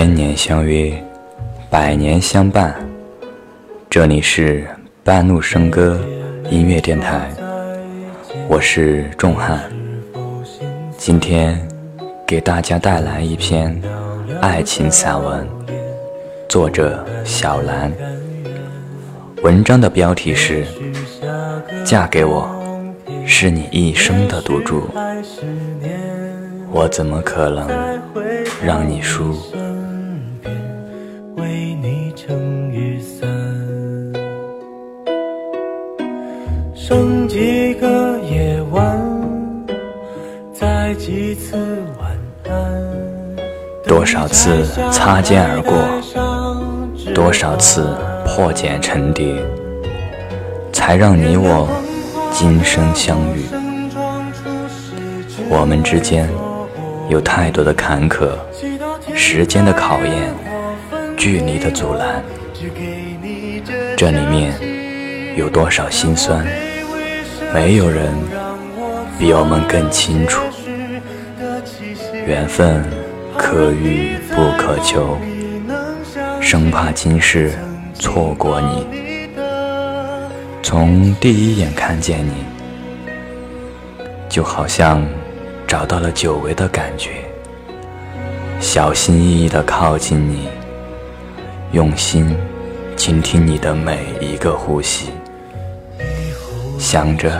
[0.00, 0.90] 千年相约，
[1.68, 2.74] 百年相伴。
[3.90, 4.66] 这里是
[5.04, 6.00] 半路笙歌
[6.48, 7.30] 音乐电台，
[8.48, 9.60] 我是仲汉。
[10.96, 11.60] 今天
[12.26, 13.78] 给大家带来一篇
[14.40, 15.46] 爱情散文，
[16.48, 17.92] 作者小兰。
[19.42, 20.64] 文章的标题是
[21.84, 22.48] 《嫁给我
[23.26, 24.80] 是你一生的赌注》，
[26.70, 27.68] 我怎么可能
[28.64, 29.36] 让你输？
[43.90, 45.76] 多少次擦肩而过，
[47.12, 47.92] 多少次
[48.24, 49.34] 破茧成蝶，
[50.72, 51.66] 才让你我
[52.32, 53.42] 今生相遇。
[55.48, 56.28] 我们之间
[57.08, 58.28] 有太多的坎坷，
[59.12, 60.32] 时间的考验，
[61.16, 62.22] 距离的阻拦，
[63.96, 64.54] 这里面
[65.36, 66.46] 有多少心酸？
[67.52, 68.12] 没有人
[69.18, 70.40] 比我们更清楚，
[72.24, 72.84] 缘分
[73.42, 75.16] 可遇不可求，
[76.42, 77.50] 生怕今世
[77.94, 78.86] 错过你。
[80.62, 82.44] 从第一眼看见你，
[84.28, 85.02] 就好像
[85.66, 87.12] 找到了久违的感觉，
[88.60, 90.46] 小心翼翼地靠近你，
[91.72, 92.36] 用心
[92.94, 95.08] 倾听你的每一个呼吸。
[96.78, 97.32] 想着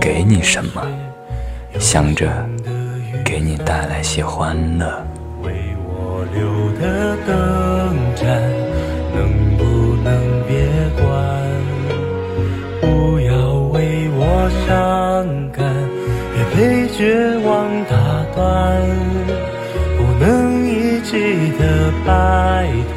[0.00, 0.82] 给你什么，
[1.78, 2.28] 想着
[3.24, 5.06] 给你带来些欢乐。
[8.26, 8.42] 灯盏，
[9.14, 9.18] 能
[9.56, 9.62] 不
[10.02, 10.10] 能
[10.48, 10.52] 别
[10.98, 11.06] 管？
[12.80, 12.84] 不
[13.20, 13.30] 要
[13.72, 13.76] 为
[14.18, 14.20] 我
[14.66, 14.68] 伤
[15.52, 15.64] 感，
[16.34, 16.98] 别被绝
[17.46, 17.48] 望
[17.84, 17.94] 打
[18.34, 18.36] 断。
[19.96, 20.26] 不能
[20.66, 21.12] 一起
[21.56, 21.62] 的
[22.04, 22.10] 白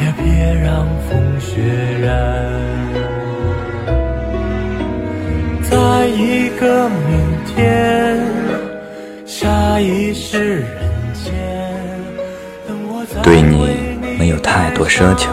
[0.00, 0.22] 也别
[0.62, 1.10] 让风
[1.40, 1.50] 雪
[2.00, 2.06] 染。
[5.62, 7.02] 在一个明
[7.56, 7.56] 天，
[9.26, 10.64] 下一世人
[11.12, 11.32] 间。
[13.22, 13.53] 对你
[14.24, 15.28] 没有太多奢求，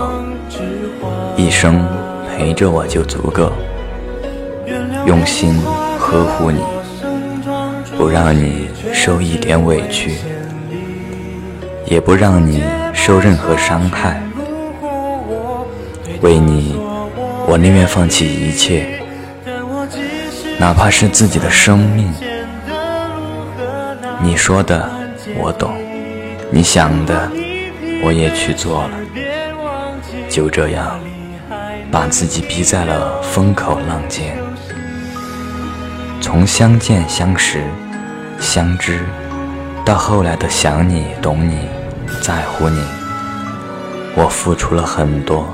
[1.38, 1.88] 一生
[2.28, 3.54] 陪着我就足够。
[5.06, 5.58] 用心
[5.98, 6.60] 呵护你，
[7.98, 10.18] 不让你受一点委屈，
[11.86, 14.22] 也不让你受任何伤害。
[16.20, 16.76] 为你，
[17.48, 19.02] 我宁愿放弃一切。
[20.60, 22.12] 哪怕是自己的生命，
[24.22, 24.90] 你说的
[25.40, 25.72] 我懂，
[26.50, 27.32] 你想的
[28.04, 28.92] 我也去做了，
[30.30, 31.00] 就这样
[31.92, 34.38] 把自己逼在了风口浪尖。
[36.20, 37.64] 从相见、相识、
[38.40, 39.06] 相知，
[39.86, 41.68] 到后来的想你、懂你、
[42.22, 42.82] 在乎你，
[44.16, 45.48] 我付出了很多，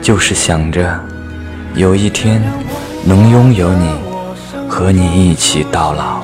[0.00, 0.98] 就是想着
[1.74, 2.42] 有一天。
[3.04, 3.90] 能拥有你，
[4.68, 6.22] 和你一起到老。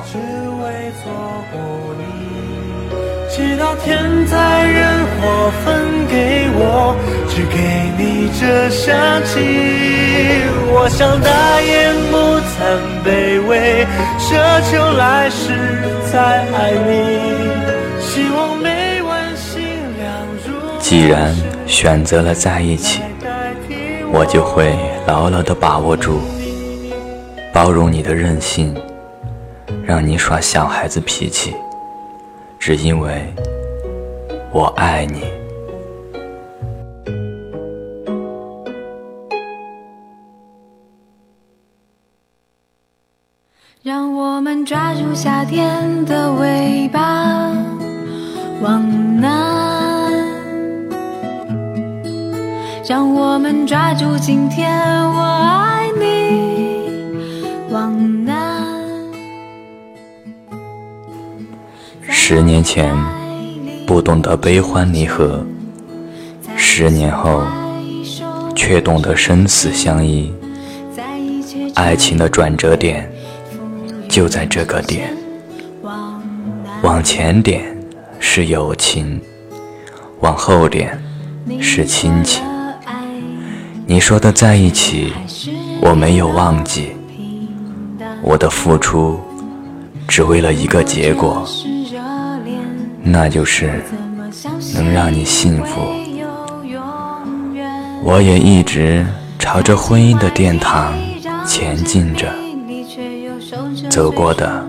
[3.29, 4.37] 直到天灾
[5.63, 6.95] 分给我，
[7.27, 7.57] 只给
[7.97, 9.39] 你这香气。
[10.71, 12.17] 我想大言不
[12.49, 12.55] 惭
[13.03, 13.85] 卑微，
[14.19, 14.27] 奢
[14.69, 15.57] 求来世
[16.11, 16.89] 再爱你。
[17.99, 19.61] 希望每晚星
[19.97, 20.07] 亮
[20.45, 20.79] 如。
[20.79, 21.35] 既然
[21.65, 23.01] 选择了在一起，
[24.11, 26.21] 我就会牢牢地把握住。
[27.51, 28.75] 包容你的任性，
[29.83, 31.53] 让你耍小孩子脾气，
[32.59, 33.33] 只因为
[34.51, 35.23] 我爱你。
[44.69, 47.51] 抓住夏天的尾巴，
[48.61, 50.13] 往南；
[52.87, 54.71] 让我们抓住今天，
[55.11, 56.69] 我爱你。
[62.07, 62.95] 十年前
[63.87, 65.43] 不懂得悲欢离合，
[66.55, 67.41] 十年后
[68.55, 70.31] 却懂得生死相依。
[71.73, 73.11] 爱情的转折点
[74.19, 75.15] 就在这个点，
[76.81, 77.63] 往前点
[78.19, 79.17] 是友情，
[80.19, 81.01] 往后点
[81.61, 82.43] 是亲情。
[83.85, 85.13] 你说的在一起，
[85.79, 86.91] 我没有忘记。
[88.21, 89.17] 我的付出
[90.05, 91.47] 只为了一个结果，
[93.01, 93.81] 那就是
[94.73, 95.79] 能让你幸福。
[98.03, 99.07] 我也一直
[99.39, 100.93] 朝着婚姻的殿堂
[101.47, 102.27] 前进着，
[103.89, 104.63] 走过的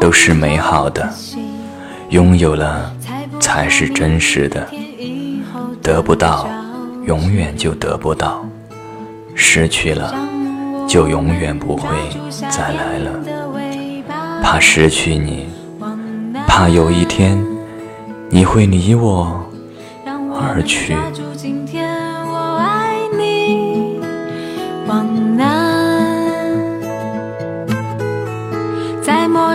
[0.00, 1.08] 都是美好的，
[2.10, 2.92] 拥有了
[3.40, 4.66] 才是真实的。
[5.80, 6.48] 得不到，
[7.06, 8.44] 永远就得不到；
[9.34, 10.12] 失去了，
[10.88, 11.88] 就永远不会
[12.50, 13.10] 再来了。
[14.42, 15.46] 怕失去你，
[16.46, 17.42] 怕有一天
[18.28, 19.40] 你会离我
[20.34, 20.96] 而去。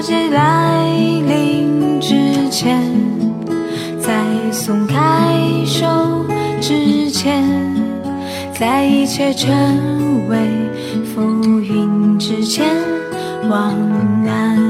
[0.05, 0.83] 末日来
[1.29, 2.77] 临之前，
[4.01, 4.11] 在
[4.51, 4.95] 松开
[5.65, 5.85] 手
[6.59, 7.41] 之前，
[8.53, 10.37] 在一切成为
[11.05, 11.21] 浮
[11.61, 12.65] 云之前，
[13.49, 13.73] 往
[14.25, 14.61] 南。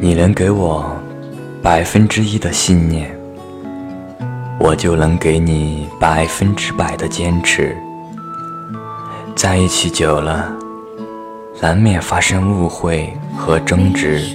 [0.00, 0.90] 你能给我
[1.62, 3.13] 百分之一的信念。
[4.64, 7.76] 我就能给你百分之百的坚持。
[9.36, 10.50] 在一起久了，
[11.60, 14.34] 难免发生误会和争执，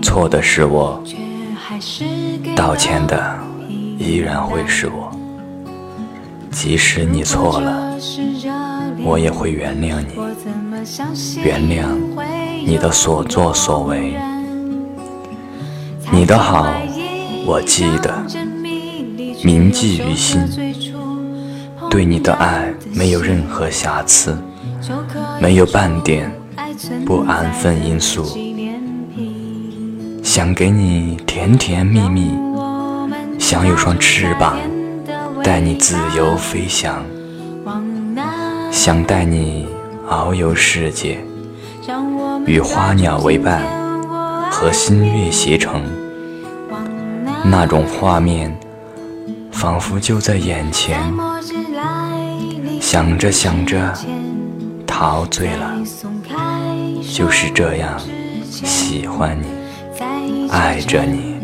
[0.00, 1.02] 错的是我，
[2.54, 3.36] 道歉的
[3.98, 5.10] 依然会是我。
[6.52, 7.92] 即使你错了，
[9.02, 10.14] 我也会原谅你，
[11.42, 11.86] 原谅
[12.64, 14.14] 你的所作所为。
[16.12, 16.72] 你的好，
[17.44, 18.45] 我记得。
[19.44, 20.40] 铭记于心，
[21.90, 24.36] 对你的爱没有任何瑕疵，
[25.40, 26.30] 没有半点
[27.04, 28.24] 不安分因素。
[30.22, 32.32] 想给你甜甜蜜蜜，
[33.38, 34.58] 想有双翅膀
[35.42, 37.04] 带你自由飞翔，
[38.70, 39.68] 想带你
[40.08, 41.18] 遨游世界，
[42.46, 43.62] 与花鸟为伴，
[44.50, 45.82] 和新月携程，
[47.44, 48.56] 那种画面。
[49.56, 51.00] 仿佛就在眼前，
[52.78, 53.90] 想着想着，
[54.86, 55.74] 陶醉了。
[57.14, 57.98] 就是这样，
[58.52, 59.46] 喜欢你，
[60.50, 61.36] 爱着你。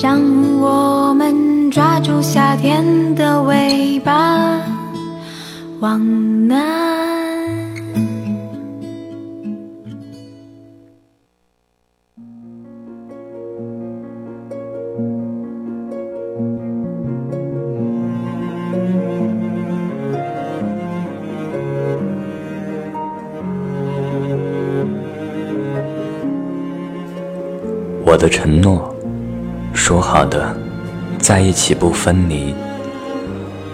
[0.00, 0.20] 让
[0.60, 4.60] 我们抓住夏天的尾巴，
[5.80, 6.91] 往南。
[28.12, 28.94] 我的承诺，
[29.72, 30.54] 说好的，
[31.18, 32.54] 在一起不分离，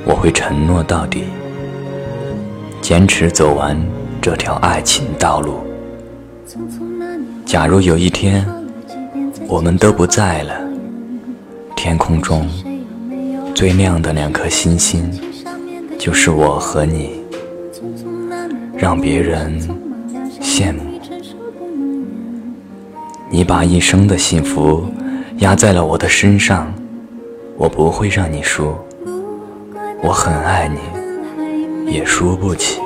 [0.04, 1.24] 我会承诺到底，
[2.80, 3.76] 坚持走完
[4.22, 5.54] 这条爱情道路。
[7.44, 8.46] 假如有一天
[9.48, 10.54] 我们都不在了，
[11.74, 12.48] 天空中
[13.56, 15.10] 最亮的两颗星星，
[15.98, 17.24] 就是我和你，
[18.76, 19.60] 让别人
[20.40, 20.87] 羡慕。
[23.30, 24.84] 你把一生的幸福
[25.38, 26.72] 压在了我的身上，
[27.56, 28.74] 我不会让你输。
[30.02, 32.80] 我很爱你，也输不起。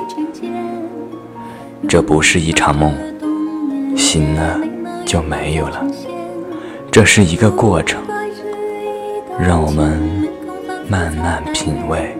[1.87, 2.93] 这不是一场梦，
[3.95, 4.59] 醒了
[5.05, 5.85] 就没有了。
[6.91, 8.01] 这是一个过程，
[9.39, 10.27] 让我们
[10.89, 12.15] 慢慢品味。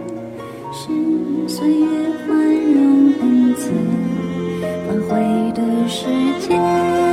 [6.49, 7.12] 再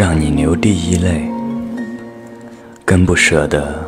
[0.00, 1.30] 让你流第一泪，
[2.86, 3.86] 更不舍得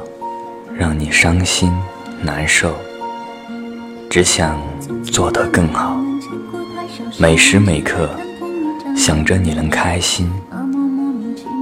[0.77, 1.73] 让你伤心
[2.21, 2.77] 难受。
[4.11, 4.61] 只想
[5.03, 5.97] 做得更好，
[7.19, 8.11] 每时每刻
[8.95, 10.31] 想着你能开心。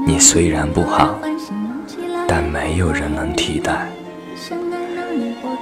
[0.04, 1.14] 你虽然不好，
[2.26, 3.88] 但没有人能替代。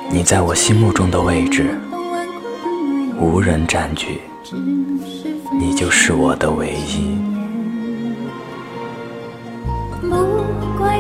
[0.08, 1.78] 你在我心目中的位置，
[3.20, 4.22] 无人占据，
[5.60, 7.27] 你就是我的唯一。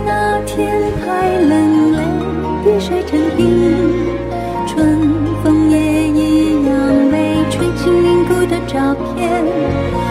[0.04, 1.98] 那天太冷泪，
[2.64, 3.42] 雨水成冰，
[4.66, 4.98] 春
[5.42, 10.07] 风也一样被吹进凝固的照片。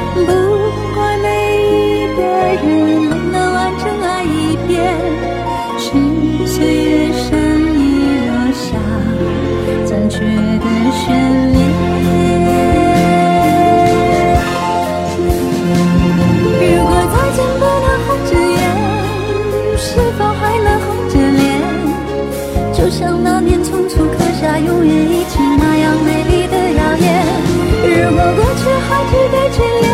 [28.89, 29.86] 还值得眷恋，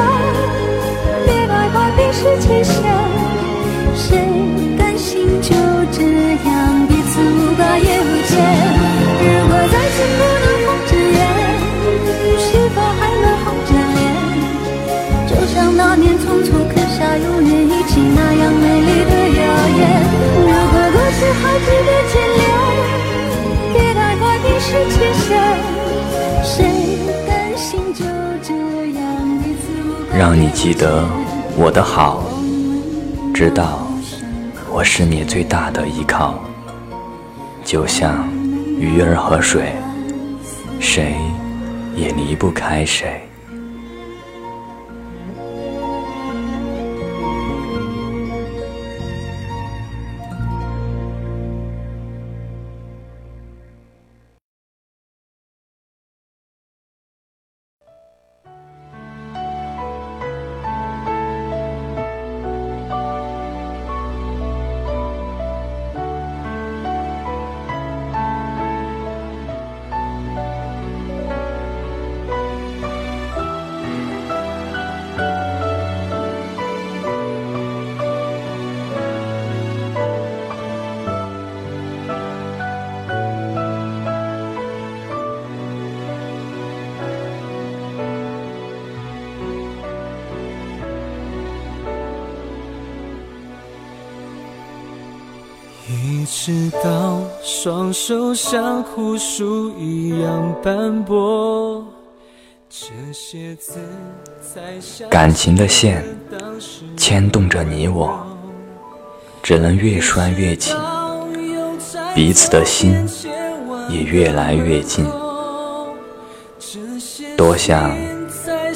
[30.16, 31.04] 让你记得
[31.58, 32.24] 我的好，
[33.34, 33.80] 知道
[34.72, 36.40] 我是你最大的依靠，
[37.66, 38.30] 就像
[38.80, 39.74] 鱼儿和水，
[40.80, 41.16] 谁
[41.96, 43.28] 也离不开谁。
[96.46, 101.88] 直到双手像枯树一样斑驳，
[102.70, 103.80] 这些字
[104.42, 106.04] 才感情的线
[106.98, 108.28] 牵动着你我，
[109.42, 110.76] 只能越拴越紧，
[112.14, 112.94] 彼此的心
[113.88, 115.08] 也越来越近。
[117.38, 117.98] 多想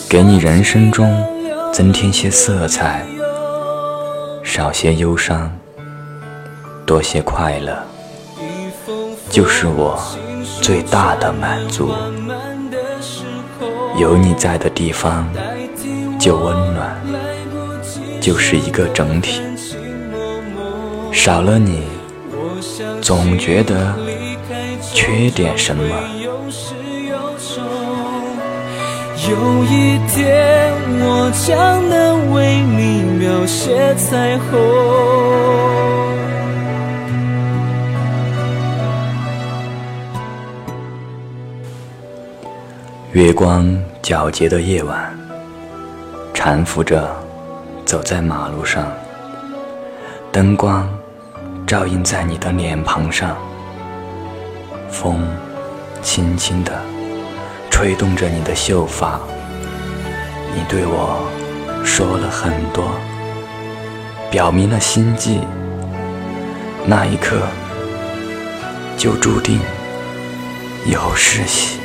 [0.08, 1.22] 给你人生中
[1.74, 3.06] 增添些色彩，
[4.42, 5.52] 少些忧伤，
[6.88, 7.78] 多些快乐，
[9.30, 10.00] 就是我
[10.62, 11.92] 最大的满足。
[13.98, 15.28] 有你在的地方
[16.18, 16.98] 就温暖，
[18.22, 19.42] 就是一个整体。
[21.12, 21.84] 少了你，
[23.02, 23.94] 总觉得
[24.94, 25.84] 缺点什么。
[29.30, 34.56] 有一天，我将能为你描写彩虹。
[43.18, 43.66] 月光
[44.04, 45.12] 皎洁的夜晚，
[46.36, 47.10] 搀扶着
[47.84, 48.94] 走在马路上，
[50.32, 50.88] 灯光
[51.66, 53.36] 照映在你的脸庞上，
[54.92, 55.28] 风
[56.04, 56.72] 轻轻地
[57.72, 59.20] 吹动着你的秀发。
[60.54, 61.28] 你对我
[61.84, 62.86] 说了很多，
[64.30, 65.40] 表明了心迹。
[66.86, 67.42] 那一刻，
[68.96, 69.60] 就注定
[70.86, 71.77] 有是喜。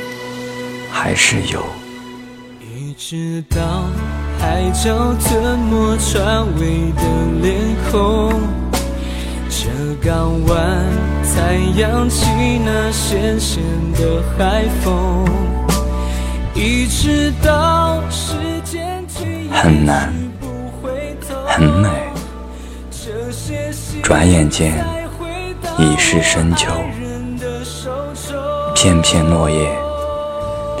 [0.95, 1.65] 还是有，
[2.61, 3.57] 一直到
[4.39, 7.01] 海角吞没船尾的
[7.41, 7.59] 脸
[7.91, 8.31] 孔，
[9.49, 9.67] 这
[10.07, 10.85] 港湾
[11.23, 12.27] 才扬起
[12.63, 15.25] 那咸咸的海风。
[16.53, 19.03] 一直到时间
[19.51, 20.13] 很难，
[21.47, 21.89] 很美，
[24.03, 24.85] 转眼间
[25.79, 26.71] 已是深秋，
[28.75, 29.82] 片片落叶。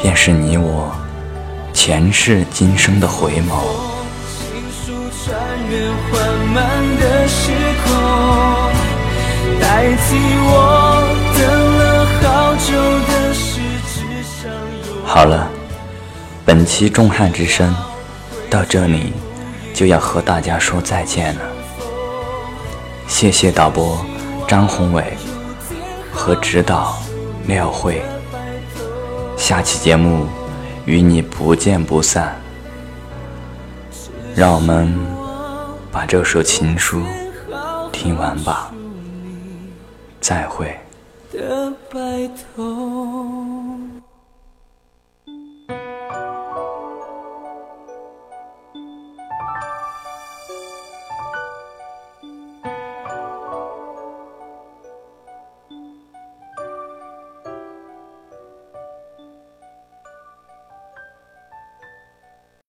[0.03, 0.93] 便是你我
[1.71, 3.55] 前世今生的回眸。
[15.05, 15.49] 好了，
[16.43, 17.73] 本期《众汉之声》
[18.51, 19.13] 到这里
[19.73, 21.41] 就要和大家说再见了。
[23.07, 24.05] 谢谢导播
[24.49, 25.01] 张宏伟
[26.11, 27.01] 和指导
[27.47, 28.03] 廖慧。
[29.43, 30.25] 下期节目
[30.85, 32.33] 与你不见不散，
[34.33, 34.97] 让我们
[35.91, 37.03] 把这首情书
[37.91, 38.71] 听完吧，
[40.21, 40.73] 再会。
[41.33, 41.99] 的白
[42.55, 42.92] 头。